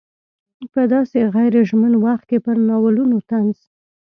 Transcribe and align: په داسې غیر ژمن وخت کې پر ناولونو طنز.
په 0.73 0.81
داسې 0.93 1.19
غیر 1.35 1.53
ژمن 1.69 1.93
وخت 2.05 2.23
کې 2.29 2.37
پر 2.45 2.57
ناولونو 2.69 3.17
طنز. 3.29 3.59